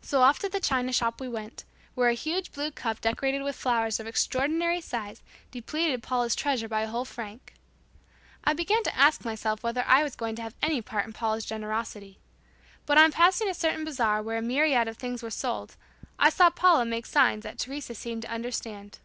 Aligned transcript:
So 0.00 0.22
off 0.22 0.40
to 0.40 0.48
the 0.48 0.58
china 0.58 0.92
shop 0.92 1.20
we 1.20 1.28
went, 1.28 1.62
where 1.94 2.08
a 2.08 2.14
huge 2.14 2.50
blue 2.50 2.72
cup 2.72 3.00
decorated 3.00 3.42
with 3.42 3.54
flowers 3.54 4.00
of 4.00 4.08
extraordinary 4.08 4.80
size 4.80 5.22
depleted 5.52 6.02
Paula's 6.02 6.34
treasure 6.34 6.66
by 6.66 6.80
a 6.82 6.88
whole 6.88 7.04
franc. 7.04 7.54
I 8.42 8.54
began 8.54 8.82
to 8.82 8.96
ask 8.98 9.24
myself 9.24 9.62
whether 9.62 9.84
I 9.86 10.02
was 10.02 10.16
going 10.16 10.34
to 10.34 10.42
have 10.42 10.56
any 10.64 10.82
part 10.82 11.06
in 11.06 11.12
Paula's 11.12 11.44
generosity. 11.44 12.18
But 12.86 12.98
on 12.98 13.12
passing 13.12 13.48
a 13.48 13.54
certain 13.54 13.84
bazaar 13.84 14.20
where 14.20 14.38
a 14.38 14.42
myriad 14.42 14.88
of 14.88 14.96
things 14.96 15.22
were 15.22 15.30
sold, 15.30 15.76
I 16.18 16.28
saw 16.28 16.50
Paula 16.50 16.84
make 16.84 17.06
signs 17.06 17.44
that 17.44 17.60
Teresa 17.60 17.94
seemed 17.94 18.22
to 18.22 18.30
understand. 18.32 18.98